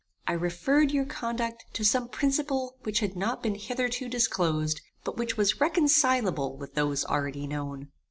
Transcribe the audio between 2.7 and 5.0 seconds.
which had not been hitherto disclosed,